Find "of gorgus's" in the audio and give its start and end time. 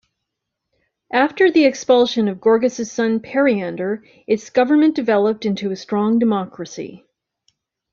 2.27-2.91